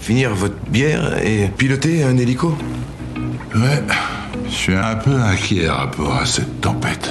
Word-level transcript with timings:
finir 0.00 0.34
votre 0.34 0.56
bière 0.68 1.18
et 1.24 1.48
piloter 1.56 2.02
un 2.02 2.16
hélico 2.16 2.56
Ouais, 3.54 3.82
je 4.48 4.54
suis 4.54 4.74
un 4.74 4.94
peu 4.96 5.14
inquiet 5.14 5.66
par 5.66 5.78
rapport 5.78 6.14
à 6.14 6.26
cette 6.26 6.60
tempête. 6.60 7.10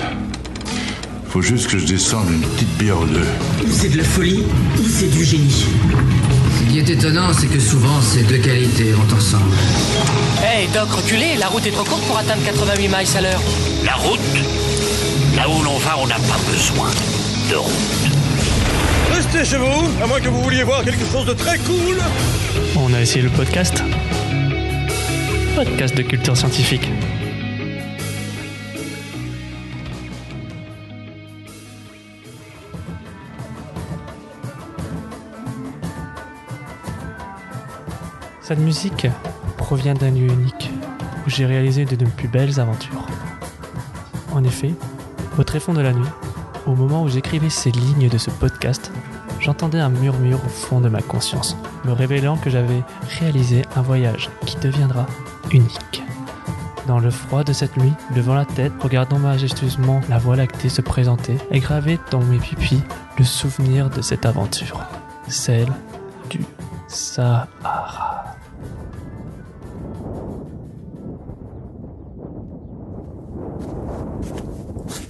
Faut 1.29 1.42
juste 1.42 1.67
que 1.69 1.77
je 1.77 1.85
descende 1.85 2.29
une 2.31 2.42
petite 2.42 2.77
bière 2.77 3.00
ou 3.00 3.05
deux. 3.05 3.27
Ou 3.65 3.71
c'est 3.71 3.89
de 3.89 3.97
la 3.97 4.03
folie, 4.03 4.43
ou 4.79 4.83
c'est 4.87 5.09
du 5.09 5.23
génie. 5.23 5.65
Ce 6.58 6.71
qui 6.71 6.79
est 6.79 6.89
étonnant, 6.89 7.33
c'est 7.33 7.47
que 7.47 7.59
souvent 7.59 8.02
ces 8.02 8.23
deux 8.23 8.38
qualités 8.38 8.91
vont 8.91 9.15
ensemble. 9.15 9.51
Hey 10.43 10.67
Doc, 10.73 10.89
reculez, 10.91 11.35
la 11.38 11.47
route 11.47 11.65
est 11.65 11.71
trop 11.71 11.83
courte 11.83 12.04
pour 12.04 12.17
atteindre 12.17 12.43
88 12.45 12.88
miles 12.88 13.17
à 13.17 13.21
l'heure. 13.21 13.41
La 13.85 13.95
route 13.95 14.19
Là 15.35 15.47
où 15.47 15.61
l'on 15.61 15.77
va, 15.77 15.97
on 15.99 16.07
n'a 16.07 16.15
pas 16.15 16.39
besoin 16.49 16.89
de 17.51 17.55
route. 17.57 17.71
Restez 19.11 19.45
chez 19.45 19.57
vous, 19.57 19.88
à 20.01 20.07
moins 20.07 20.19
que 20.19 20.29
vous 20.29 20.41
vouliez 20.41 20.63
voir 20.63 20.83
quelque 20.83 21.05
chose 21.11 21.25
de 21.27 21.33
très 21.33 21.59
cool. 21.59 21.97
On 23.07 23.09
a 23.09 23.13
essayé 23.13 23.23
le 23.23 23.29
podcast. 23.29 23.81
Podcast 25.55 25.95
de 25.95 26.02
culture 26.02 26.35
scientifique. 26.35 26.89
Cette 38.41 38.59
musique 38.59 39.07
provient 39.55 39.93
d'un 39.93 40.12
lieu 40.12 40.27
unique 40.27 40.70
où 41.26 41.29
j'ai 41.29 41.45
réalisé 41.45 41.85
de 41.85 42.03
mes 42.03 42.12
plus 42.12 42.27
belles 42.27 42.59
aventures. 42.59 43.07
En 44.34 44.43
effet, 44.43 44.73
au 45.37 45.45
tréfonds 45.45 45.73
de 45.73 45.81
la 45.81 45.93
nuit, 45.93 46.09
au 46.65 46.76
moment 46.76 47.03
où 47.03 47.07
j'écrivais 47.07 47.49
ces 47.49 47.71
lignes 47.71 48.09
de 48.09 48.17
ce 48.17 48.31
podcast, 48.31 48.91
j'entendais 49.39 49.79
un 49.79 49.89
murmure 49.89 50.43
au 50.45 50.49
fond 50.49 50.81
de 50.81 50.89
ma 50.89 51.01
conscience, 51.01 51.55
me 51.86 51.91
révélant 51.91 52.38
que 52.38 52.49
j'avais 52.49 52.84
réalisé 53.20 53.63
un 53.76 53.81
voyage 53.81 54.30
qui 54.45 54.58
deviendra 54.58 55.05
unique. 55.52 56.04
Dans 56.88 56.99
le 56.99 57.10
froid 57.10 57.43
de 57.43 57.51
cette 57.51 57.76
nuit, 57.76 57.93
levant 58.15 58.35
la 58.35 58.46
tête, 58.46 58.71
regardant 58.79 59.20
majestueusement 59.20 59.99
la 60.10 60.18
voie 60.18 60.38
lactée 60.38 60.70
se 60.70 60.82
présenter, 60.82 61.38
et 61.51 61.60
gravé 61.60 61.99
dans 62.12 62.21
mes 62.21 62.38
pupilles 62.38 62.84
le 63.20 63.26
souvenir 63.26 63.90
de 63.90 64.02
cette 64.02 64.26
aventure, 64.26 64.80
celle 65.28 65.72
du 66.30 66.40
Sahara. 66.88 68.07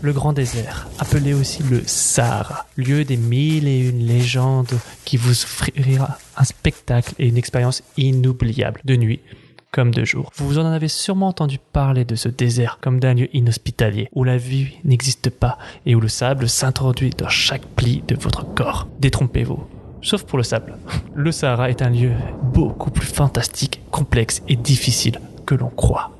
Le 0.02 0.14
grand 0.14 0.32
désert, 0.32 0.88
appelé 1.00 1.34
aussi 1.34 1.64
le 1.64 1.82
Sahara, 1.88 2.68
lieu 2.78 3.04
des 3.04 3.18
mille 3.18 3.68
et 3.68 3.80
une 3.80 4.06
légendes 4.06 4.78
qui 5.06 5.18
vous 5.18 5.32
offrira 5.32 6.20
un 6.38 6.44
spectacle 6.44 7.16
et 7.18 7.28
une 7.28 7.38
expérience 7.38 7.82
inoubliable 7.98 8.80
de 8.86 8.96
nuit 8.96 9.22
comme 9.72 9.92
de 9.92 10.06
jour. 10.06 10.32
Vous 10.36 10.60
en 10.60 10.66
avez 10.66 10.88
sûrement 10.88 11.28
entendu 11.28 11.58
parler 11.58 12.06
de 12.06 12.16
ce 12.16 12.30
désert 12.30 12.78
comme 12.80 13.00
d'un 13.00 13.16
lieu 13.16 13.28
inhospitalier, 13.36 14.08
où 14.14 14.24
la 14.24 14.38
vie 14.38 14.68
n'existe 14.84 15.32
pas 15.32 15.58
et 15.88 15.96
où 15.96 16.00
le 16.00 16.08
sable 16.08 16.48
s'introduit 16.48 17.10
dans 17.10 17.30
chaque 17.30 17.66
pli 17.66 18.04
de 18.08 18.16
votre 18.16 18.46
corps. 18.54 18.88
Détrompez-vous. 19.00 19.64
Sauf 20.04 20.24
pour 20.26 20.38
le 20.38 20.44
sable. 20.44 20.78
Le 21.16 21.32
Sahara 21.32 21.72
est 21.72 21.82
un 21.82 21.90
lieu 21.90 22.12
beaucoup 22.44 22.92
plus 22.92 23.08
fantastique, 23.08 23.82
complexe 23.90 24.44
et 24.48 24.56
difficile 24.56 25.20
que 25.48 25.56
l'on 25.56 25.70
croit. 25.70 26.12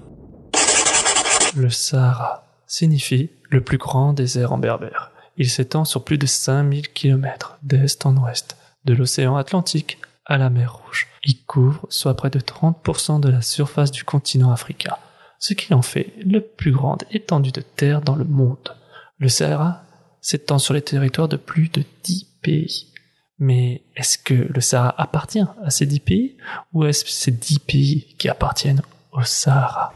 Le 1.56 1.70
Sahara 1.70 2.47
signifie 2.68 3.32
le 3.50 3.62
plus 3.62 3.78
grand 3.78 4.14
désert 4.14 4.52
en 4.52 4.58
berbère. 4.58 5.12
Il 5.38 5.50
s'étend 5.50 5.86
sur 5.86 6.04
plus 6.04 6.18
de 6.18 6.26
5000 6.26 6.90
km 6.90 7.58
d'est 7.64 8.06
en 8.06 8.16
ouest, 8.18 8.58
de 8.86 8.94
l'océan 8.94 9.36
Atlantique 9.38 10.00
à 10.26 10.38
la 10.38 10.50
mer 10.50 10.74
Rouge. 10.74 11.08
Il 11.24 11.44
couvre 11.46 11.86
soit 11.90 12.16
près 12.16 12.30
de 12.30 12.40
30% 12.40 13.20
de 13.20 13.30
la 13.30 13.42
surface 13.42 13.92
du 13.92 14.04
continent 14.04 14.52
africain, 14.52 14.96
ce 15.40 15.54
qui 15.54 15.74
en 15.74 15.82
fait 15.82 16.14
la 16.26 16.42
plus 16.42 16.72
grande 16.72 17.04
étendue 17.12 17.52
de 17.52 17.62
terre 17.62 18.02
dans 18.02 18.16
le 18.16 18.26
monde. 18.26 18.76
Le 19.20 19.30
Sahara 19.30 19.84
s'étend 20.22 20.60
sur 20.60 20.74
les 20.74 20.82
territoires 20.82 21.28
de 21.28 21.38
plus 21.38 21.70
de 21.70 21.84
10 22.04 22.26
pays. 22.42 22.94
Mais 23.40 23.84
est-ce 23.96 24.18
que 24.18 24.34
le 24.34 24.62
Sahara 24.62 24.96
appartient 24.98 25.46
à 25.64 25.70
ces 25.70 25.86
10 25.86 26.00
pays 26.00 26.38
ou 26.74 26.86
est-ce 26.86 27.06
ces 27.08 27.32
10 27.32 27.60
pays 27.60 28.16
qui 28.18 28.28
appartiennent 28.28 28.82
au 29.12 29.24
Sahara? 29.24 29.94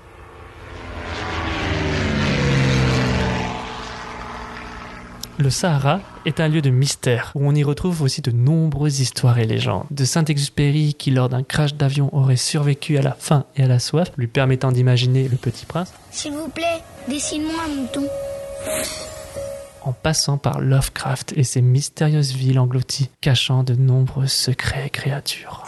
Le 5.38 5.50
Sahara 5.50 6.02
est 6.26 6.40
un 6.40 6.48
lieu 6.48 6.62
de 6.62 6.70
mystère 6.70 7.32
où 7.36 7.48
on 7.48 7.56
y 7.56 7.64
retrouve 7.64 8.02
aussi 8.02 8.22
de 8.22 8.32
nombreuses 8.32 9.00
histoires 9.00 9.40
et 9.40 9.46
légendes. 9.46 9.86
De 9.90 10.06
Saint-Exupéry 10.06 10.94
qui, 10.94 11.12
lors 11.12 11.30
d'un 11.30 11.44
crash 11.44 11.74
d'avion, 11.74 12.14
aurait 12.16 12.36
survécu 12.36 12.98
à 12.98 13.02
la 13.02 13.14
faim 13.14 13.46
et 13.56 13.64
à 13.64 13.68
la 13.68 13.80
soif, 13.80 14.12
lui 14.18 14.28
permettant 14.28 14.72
d'imaginer 14.72 15.28
le 15.28 15.38
petit 15.38 15.66
prince. 15.66 15.94
S'il 16.12 16.34
vous 16.34 16.50
plaît, 16.50 16.82
dessine-moi 17.08 17.54
un 17.66 17.82
mouton. 17.82 18.08
En 19.84 19.94
passant 19.94 20.38
par 20.38 20.62
Lovecraft 20.62 21.34
et 21.36 21.44
ses 21.44 21.62
mystérieuses 21.62 22.34
villes 22.34 22.60
englouties, 22.60 23.10
cachant 23.20 23.64
de 23.64 23.74
nombreux 23.74 24.28
secrets 24.28 24.88
et 24.88 24.90
créatures. 24.92 25.66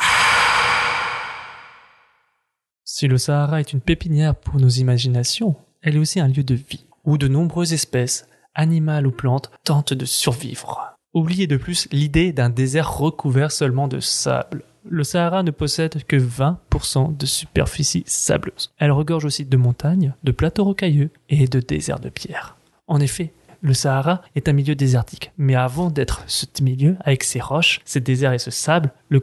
Si 2.85 3.07
le 3.07 3.17
Sahara 3.17 3.59
est 3.59 3.73
une 3.73 3.81
pépinière 3.81 4.35
pour 4.35 4.59
nos 4.59 4.69
imaginations, 4.69 5.55
elle 5.81 5.95
est 5.95 5.99
aussi 5.99 6.19
un 6.19 6.27
lieu 6.27 6.43
de 6.43 6.53
vie, 6.53 6.85
où 7.05 7.17
de 7.17 7.27
nombreuses 7.27 7.73
espèces, 7.73 8.27
animal 8.55 9.07
ou 9.07 9.11
plante, 9.11 9.51
tente 9.63 9.93
de 9.93 10.05
survivre. 10.05 10.95
Oubliez 11.13 11.47
de 11.47 11.57
plus 11.57 11.87
l'idée 11.91 12.33
d'un 12.33 12.49
désert 12.49 12.97
recouvert 12.97 13.51
seulement 13.51 13.87
de 13.87 13.99
sable. 13.99 14.63
Le 14.89 15.03
Sahara 15.03 15.43
ne 15.43 15.51
possède 15.51 16.03
que 16.05 16.15
20% 16.15 17.15
de 17.15 17.25
superficie 17.25 18.03
sableuse. 18.05 18.73
Elle 18.77 18.91
regorge 18.91 19.25
aussi 19.25 19.45
de 19.45 19.57
montagnes, 19.57 20.13
de 20.23 20.31
plateaux 20.31 20.65
rocailleux 20.65 21.11
et 21.29 21.47
de 21.47 21.59
déserts 21.59 21.99
de 21.99 22.09
pierre. 22.09 22.57
En 22.87 22.99
effet, 22.99 23.31
le 23.61 23.73
Sahara 23.73 24.21
est 24.35 24.49
un 24.49 24.53
milieu 24.53 24.75
désertique, 24.75 25.31
mais 25.37 25.55
avant 25.55 25.89
d'être 25.89 26.23
ce 26.27 26.45
milieu, 26.61 26.97
avec 26.99 27.23
ses 27.23 27.39
roches, 27.39 27.79
ses 27.85 28.01
déserts 28.01 28.33
et 28.33 28.39
ce 28.39 28.51
sable, 28.51 28.91
le, 29.07 29.21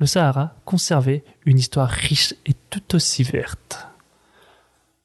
le 0.00 0.06
Sahara 0.06 0.54
conservait 0.64 1.22
une 1.44 1.58
histoire 1.58 1.88
riche 1.88 2.34
et 2.46 2.54
tout 2.68 2.96
aussi 2.96 3.22
verte. 3.22 3.86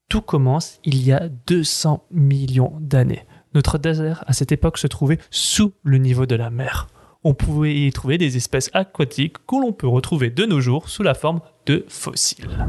Tout 0.09 0.21
commence 0.21 0.79
il 0.83 1.05
y 1.05 1.11
a 1.11 1.29
200 1.47 2.05
millions 2.09 2.73
d'années. 2.79 3.25
Notre 3.53 3.77
désert 3.77 4.23
à 4.27 4.33
cette 4.33 4.53
époque 4.53 4.77
se 4.77 4.87
trouvait 4.87 5.19
sous 5.29 5.73
le 5.83 5.97
niveau 5.97 6.25
de 6.25 6.35
la 6.35 6.49
mer. 6.49 6.87
On 7.25 7.33
pouvait 7.33 7.75
y 7.75 7.91
trouver 7.91 8.17
des 8.17 8.37
espèces 8.37 8.69
aquatiques 8.73 9.45
que 9.45 9.55
l'on 9.55 9.73
peut 9.73 9.87
retrouver 9.87 10.29
de 10.29 10.45
nos 10.45 10.61
jours 10.61 10.87
sous 10.87 11.03
la 11.03 11.13
forme 11.13 11.41
de 11.65 11.85
fossiles. 11.89 12.65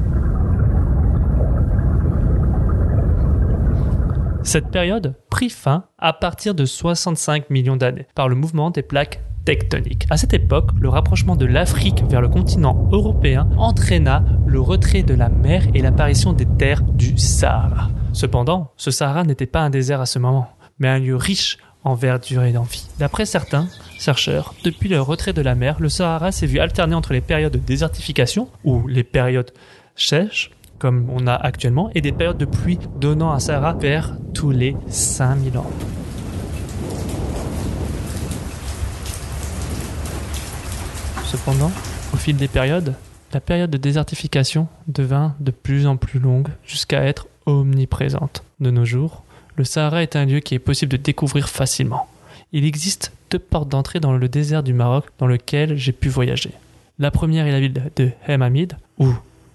Cette 4.42 4.72
période 4.72 5.14
prit 5.30 5.50
fin 5.50 5.84
à 5.98 6.12
partir 6.12 6.54
de 6.54 6.64
65 6.64 7.48
millions 7.48 7.76
d'années 7.76 8.08
par 8.16 8.28
le 8.28 8.34
mouvement 8.34 8.70
des 8.70 8.82
plaques 8.82 9.22
tectoniques. 9.44 10.06
À 10.10 10.16
cette 10.16 10.34
époque, 10.34 10.70
le 10.80 10.88
rapprochement 10.88 11.36
de 11.36 11.46
l'Afrique 11.46 12.02
vers 12.08 12.20
le 12.20 12.28
continent 12.28 12.88
européen 12.90 13.48
entraîna 13.56 14.24
le 14.46 14.60
retrait 14.60 15.04
de 15.04 15.14
la 15.14 15.28
mer 15.28 15.64
et 15.74 15.80
l'apparition 15.80 16.32
des 16.32 16.46
terres 16.46 16.82
du 16.82 17.16
Sahara. 17.18 17.88
Cependant, 18.12 18.72
ce 18.76 18.90
Sahara 18.90 19.22
n'était 19.22 19.46
pas 19.46 19.60
un 19.60 19.70
désert 19.70 20.00
à 20.00 20.06
ce 20.06 20.18
moment 20.18 20.48
mais 20.82 20.88
un 20.88 20.98
lieu 20.98 21.14
riche 21.14 21.58
en 21.84 21.94
verdure 21.94 22.42
et 22.42 22.52
d'envie. 22.52 22.88
D'après 22.98 23.24
certains 23.24 23.68
chercheurs, 24.00 24.52
depuis 24.64 24.88
le 24.88 25.00
retrait 25.00 25.32
de 25.32 25.40
la 25.40 25.54
mer, 25.54 25.76
le 25.78 25.88
Sahara 25.88 26.32
s'est 26.32 26.46
vu 26.46 26.58
alterner 26.58 26.96
entre 26.96 27.12
les 27.12 27.20
périodes 27.20 27.52
de 27.52 27.58
désertification, 27.58 28.48
ou 28.64 28.88
les 28.88 29.04
périodes 29.04 29.52
sèches, 29.94 30.50
comme 30.80 31.08
on 31.10 31.28
a 31.28 31.34
actuellement, 31.34 31.90
et 31.94 32.00
des 32.00 32.10
périodes 32.10 32.36
de 32.36 32.46
pluie 32.46 32.80
donnant 32.96 33.30
un 33.30 33.38
Sahara 33.38 33.74
vers 33.74 34.16
tous 34.34 34.50
les 34.50 34.74
5000 34.88 35.56
ans. 35.56 35.70
Cependant, 41.26 41.70
au 42.12 42.16
fil 42.16 42.36
des 42.36 42.48
périodes, 42.48 42.94
la 43.32 43.40
période 43.40 43.70
de 43.70 43.78
désertification 43.78 44.66
devint 44.88 45.36
de 45.38 45.52
plus 45.52 45.86
en 45.86 45.96
plus 45.96 46.18
longue 46.18 46.48
jusqu'à 46.64 47.04
être 47.04 47.28
omniprésente. 47.46 48.42
De 48.58 48.70
nos 48.70 48.84
jours, 48.84 49.24
le 49.56 49.64
Sahara 49.64 50.02
est 50.02 50.16
un 50.16 50.24
lieu 50.24 50.40
qui 50.40 50.54
est 50.54 50.58
possible 50.58 50.92
de 50.92 50.96
découvrir 50.96 51.48
facilement. 51.48 52.08
Il 52.52 52.64
existe 52.64 53.12
deux 53.30 53.38
portes 53.38 53.68
d'entrée 53.68 54.00
dans 54.00 54.12
le 54.12 54.28
désert 54.28 54.62
du 54.62 54.72
Maroc 54.72 55.06
dans 55.18 55.26
lequel 55.26 55.76
j'ai 55.76 55.92
pu 55.92 56.08
voyager. 56.08 56.50
La 56.98 57.10
première 57.10 57.46
est 57.46 57.52
la 57.52 57.60
ville 57.60 57.90
de 57.96 58.10
Hemamid, 58.28 58.76
où 58.98 59.08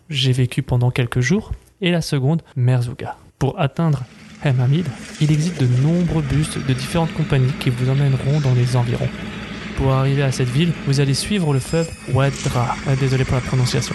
j'ai 0.10 0.32
vécu 0.32 0.62
pendant 0.62 0.92
quelques 0.92 1.20
jours, 1.20 1.52
et 1.82 1.92
la 1.92 2.02
seconde, 2.02 2.42
Merzouga. 2.56 3.18
Pour 3.38 3.60
atteindre 3.60 4.04
Hemamid, 4.44 4.86
il 5.22 5.32
existe 5.32 5.62
de 5.62 5.68
nombreux 5.82 6.24
bus 6.24 6.58
de 6.58 6.74
différentes 6.74 7.14
compagnies 7.14 7.54
qui 7.60 7.70
vous 7.70 7.90
emmèneront 7.90 8.40
dans 8.42 8.54
les 8.54 8.76
environs. 8.76 9.10
Pour 9.78 9.92
arriver 9.92 10.24
à 10.24 10.32
cette 10.32 10.50
ville, 10.50 10.72
vous 10.88 11.00
allez 11.00 11.14
suivre 11.14 11.54
le 11.54 11.60
fleuve 11.60 11.90
Ouadra, 12.14 12.76
euh, 12.88 12.96
désolé 12.96 13.26
pour 13.26 13.36
la 13.36 13.42
prononciation, 13.42 13.94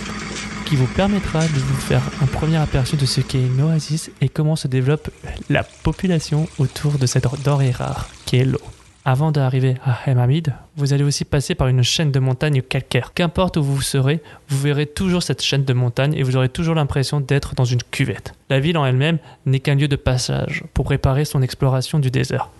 vous 0.77 0.87
permettra 0.87 1.41
de 1.41 1.59
vous 1.59 1.81
faire 1.81 2.03
un 2.23 2.27
premier 2.27 2.57
aperçu 2.57 2.97
de 2.97 3.07
ce 3.07 3.21
qu'est 3.21 3.45
une 3.45 3.61
oasis 3.61 4.11
et 4.21 4.29
comment 4.29 4.57
se 4.57 4.69
développe 4.69 5.11
la 5.51 5.65
population 5.65 6.49
autour 6.59 6.99
de 6.99 7.07
cette 7.07 7.27
denrée 7.43 7.71
rare 7.71 8.09
qu'est 8.27 8.45
l'eau. 8.45 8.61
Avant 9.05 9.33
d'arriver 9.33 9.75
à 9.85 9.99
Hamamid, 10.07 10.55
vous 10.77 10.93
allez 10.93 11.03
aussi 11.03 11.25
passer 11.25 11.55
par 11.55 11.67
une 11.67 11.83
chaîne 11.83 12.13
de 12.13 12.21
montagnes 12.21 12.63
calcaires. 12.63 13.13
Qu'importe 13.13 13.57
où 13.57 13.63
vous 13.63 13.83
serez, 13.83 14.23
vous 14.49 14.61
verrez 14.61 14.87
toujours 14.87 15.23
cette 15.25 15.43
chaîne 15.43 15.65
de 15.65 15.73
montagnes 15.73 16.15
et 16.15 16.23
vous 16.23 16.37
aurez 16.37 16.49
toujours 16.49 16.77
l'impression 16.77 17.21
d'être 17.21 17.55
dans 17.57 17.65
une 17.65 17.83
cuvette. 17.83 18.35
La 18.49 18.61
ville 18.61 18.79
en 18.79 18.87
elle-même 18.87 19.19
n'est 19.45 19.61
qu'un 19.61 19.75
lieu 19.75 19.89
de 19.89 19.97
passage 19.97 20.63
pour 20.73 20.85
préparer 20.85 21.25
son 21.25 21.43
exploration 21.43 21.99
du 21.99 22.11
désert. 22.11 22.51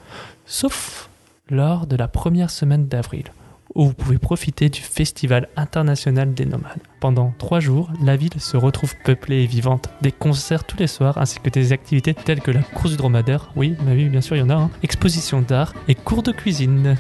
Sauf 0.45 1.09
lors 1.49 1.87
de 1.87 1.97
la 1.97 2.09
première 2.09 2.51
semaine 2.51 2.89
d'avril, 2.89 3.27
où 3.75 3.87
vous 3.87 3.95
pouvez 3.95 4.19
profiter 4.19 4.69
du 4.69 4.81
Festival 4.81 5.49
international 5.57 6.35
des 6.35 6.47
nomades. 6.47 6.81
Pendant 7.01 7.33
trois 7.39 7.61
jours, 7.61 7.91
la 8.03 8.17
ville 8.17 8.39
se 8.39 8.57
retrouve 8.57 8.95
peuplée 9.05 9.43
et 9.43 9.47
vivante. 9.47 9.89
Des 10.03 10.13
concerts 10.13 10.65
tous 10.65 10.79
les 10.79 10.87
soirs, 10.87 11.19
ainsi 11.19 11.41
que 11.41 11.51
des 11.51 11.73
activités 11.73 12.15
telles 12.15 12.41
que 12.41 12.51
la 12.51 12.63
course 12.63 12.91
du 12.91 12.97
dromadaire, 12.97 13.51
oui, 13.57 13.75
mais 13.85 13.95
oui, 13.95 14.09
bien 14.09 14.21
sûr, 14.21 14.37
il 14.37 14.41
y 14.41 14.43
en 14.43 14.51
a, 14.51 14.55
hein, 14.55 14.71
exposition 14.83 15.41
d'art 15.41 15.75
et 15.89 15.95
cours 15.95 16.23
de 16.23 16.33
cuisine. 16.33 16.97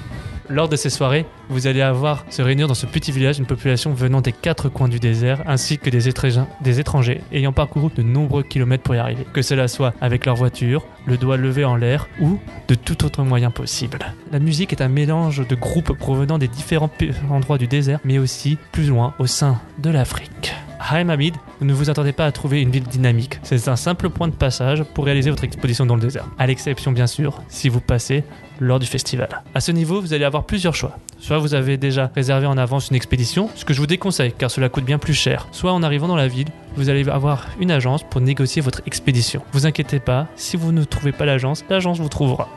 Lors 0.52 0.68
de 0.68 0.76
ces 0.76 0.90
soirées, 0.90 1.24
vous 1.48 1.66
allez 1.66 1.80
avoir 1.80 2.26
se 2.28 2.42
réunir 2.42 2.68
dans 2.68 2.74
ce 2.74 2.84
petit 2.84 3.10
village 3.10 3.38
une 3.38 3.46
population 3.46 3.94
venant 3.94 4.20
des 4.20 4.32
quatre 4.32 4.68
coins 4.68 4.88
du 4.88 4.98
désert, 4.98 5.42
ainsi 5.46 5.78
que 5.78 5.88
des 5.88 6.10
étrangers, 6.10 6.42
des 6.60 6.78
étrangers 6.78 7.22
ayant 7.32 7.54
parcouru 7.54 7.88
de 7.96 8.02
nombreux 8.02 8.42
kilomètres 8.42 8.82
pour 8.82 8.94
y 8.94 8.98
arriver. 8.98 9.26
Que 9.32 9.40
cela 9.40 9.66
soit 9.66 9.94
avec 10.02 10.26
leur 10.26 10.36
voiture, 10.36 10.84
le 11.06 11.16
doigt 11.16 11.38
levé 11.38 11.64
en 11.64 11.74
l'air 11.74 12.06
ou 12.20 12.38
de 12.68 12.74
tout 12.74 13.06
autre 13.06 13.22
moyen 13.22 13.50
possible. 13.50 14.00
La 14.30 14.40
musique 14.40 14.74
est 14.74 14.82
un 14.82 14.88
mélange 14.88 15.48
de 15.48 15.54
groupes 15.54 15.94
provenant 15.94 16.36
des 16.36 16.48
différents 16.48 16.90
endroits 17.30 17.56
du 17.56 17.66
désert, 17.66 18.00
mais 18.04 18.18
aussi 18.18 18.58
plus 18.72 18.88
loin 18.88 19.14
au 19.18 19.26
sein 19.26 19.58
de 19.78 19.88
l'Afrique. 19.88 20.52
À 20.84 20.96
Hamid, 20.96 21.36
ne 21.60 21.72
vous 21.72 21.90
attendez 21.90 22.12
pas 22.12 22.26
à 22.26 22.32
trouver 22.32 22.60
une 22.60 22.70
ville 22.70 22.82
dynamique. 22.82 23.38
C'est 23.44 23.68
un 23.68 23.76
simple 23.76 24.10
point 24.10 24.26
de 24.26 24.34
passage 24.34 24.82
pour 24.82 25.04
réaliser 25.04 25.30
votre 25.30 25.44
exposition 25.44 25.86
dans 25.86 25.94
le 25.94 26.00
désert. 26.02 26.26
À 26.38 26.46
l'exception, 26.46 26.90
bien 26.90 27.06
sûr, 27.06 27.40
si 27.48 27.68
vous 27.68 27.80
passez 27.80 28.24
lors 28.58 28.78
du 28.78 28.86
festival. 28.86 29.28
À 29.54 29.60
ce 29.60 29.70
niveau, 29.70 30.00
vous 30.00 30.12
allez 30.12 30.24
avoir 30.24 30.44
plusieurs 30.44 30.74
choix. 30.74 30.98
Soit 31.18 31.38
vous 31.38 31.54
avez 31.54 31.76
déjà 31.76 32.10
réservé 32.14 32.46
en 32.46 32.58
avance 32.58 32.90
une 32.90 32.96
expédition, 32.96 33.48
ce 33.54 33.64
que 33.64 33.72
je 33.72 33.80
vous 33.80 33.86
déconseille 33.86 34.34
car 34.36 34.50
cela 34.50 34.68
coûte 34.68 34.84
bien 34.84 34.98
plus 34.98 35.14
cher. 35.14 35.46
Soit 35.52 35.72
en 35.72 35.82
arrivant 35.82 36.08
dans 36.08 36.16
la 36.16 36.28
ville, 36.28 36.48
vous 36.76 36.90
allez 36.90 37.08
avoir 37.08 37.46
une 37.60 37.70
agence 37.70 38.02
pour 38.02 38.20
négocier 38.20 38.60
votre 38.60 38.82
expédition. 38.84 39.42
Vous 39.52 39.66
inquiétez 39.66 40.00
pas, 40.00 40.26
si 40.36 40.56
vous 40.56 40.72
ne 40.72 40.84
trouvez 40.84 41.12
pas 41.12 41.24
l'agence, 41.24 41.64
l'agence 41.70 42.00
vous 42.00 42.08
trouvera. 42.08 42.48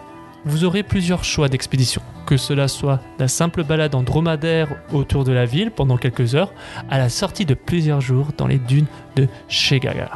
Vous 0.45 0.63
aurez 0.63 0.83
plusieurs 0.83 1.23
choix 1.23 1.49
d'expédition, 1.49 2.03
que 2.27 2.37
cela 2.37 2.67
soit 2.67 3.01
la 3.17 3.27
simple 3.27 3.63
balade 3.63 3.95
en 3.95 4.03
dromadaire 4.03 4.69
autour 4.93 5.23
de 5.23 5.31
la 5.31 5.45
ville 5.45 5.71
pendant 5.71 5.97
quelques 5.97 6.35
heures, 6.35 6.53
à 6.91 6.99
la 6.99 7.09
sortie 7.09 7.45
de 7.45 7.55
plusieurs 7.55 7.99
jours 7.99 8.27
dans 8.37 8.45
les 8.45 8.59
dunes 8.59 8.85
de 9.15 9.27
Chegaga. 9.47 10.11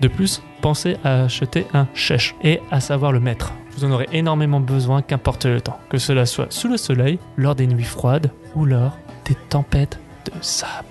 De 0.00 0.08
plus, 0.08 0.42
pensez 0.62 0.96
à 1.04 1.24
acheter 1.24 1.66
un 1.74 1.86
chèche 1.92 2.34
et 2.42 2.60
à 2.70 2.80
savoir 2.80 3.12
le 3.12 3.20
mettre. 3.20 3.52
Vous 3.76 3.84
en 3.84 3.90
aurez 3.90 4.08
énormément 4.12 4.60
besoin 4.60 5.02
qu'importe 5.02 5.44
le 5.44 5.60
temps, 5.60 5.78
que 5.90 5.98
cela 5.98 6.24
soit 6.24 6.50
sous 6.50 6.68
le 6.68 6.78
soleil, 6.78 7.18
lors 7.36 7.54
des 7.54 7.66
nuits 7.66 7.84
froides 7.84 8.30
ou 8.54 8.64
lors 8.64 8.96
des 9.26 9.34
tempêtes 9.50 10.00
de 10.24 10.32
sable. 10.40 10.89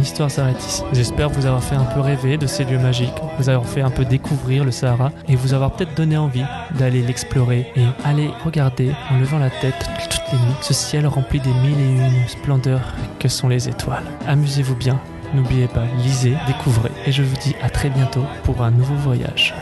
Histoire 0.00 0.30
s'arrête 0.30 0.64
ici. 0.64 0.82
J'espère 0.92 1.28
vous 1.30 1.46
avoir 1.46 1.62
fait 1.62 1.76
un 1.76 1.84
peu 1.84 2.00
rêver 2.00 2.36
de 2.36 2.46
ces 2.46 2.64
lieux 2.64 2.78
magiques, 2.78 3.14
vous 3.38 3.48
avoir 3.48 3.66
fait 3.66 3.80
un 3.80 3.90
peu 3.90 4.04
découvrir 4.04 4.64
le 4.64 4.70
Sahara 4.70 5.12
et 5.28 5.36
vous 5.36 5.54
avoir 5.54 5.72
peut-être 5.72 5.94
donné 5.94 6.16
envie 6.16 6.44
d'aller 6.78 7.02
l'explorer 7.02 7.72
et 7.76 7.84
aller 8.04 8.30
regarder 8.44 8.92
en 9.10 9.18
levant 9.18 9.38
la 9.38 9.50
tête 9.50 9.90
toutes 10.10 10.32
les 10.32 10.38
nuits 10.38 10.56
ce 10.60 10.74
ciel 10.74 11.06
rempli 11.06 11.40
des 11.40 11.52
mille 11.52 11.80
et 11.80 12.06
une 12.06 12.28
splendeurs 12.28 12.94
que 13.18 13.28
sont 13.28 13.48
les 13.48 13.68
étoiles. 13.68 14.04
Amusez-vous 14.26 14.76
bien, 14.76 15.00
n'oubliez 15.34 15.68
pas, 15.68 15.84
lisez, 16.02 16.34
découvrez 16.46 16.90
et 17.06 17.12
je 17.12 17.22
vous 17.22 17.36
dis 17.42 17.54
à 17.62 17.70
très 17.70 17.90
bientôt 17.90 18.24
pour 18.44 18.62
un 18.62 18.70
nouveau 18.70 18.94
voyage. 18.96 19.54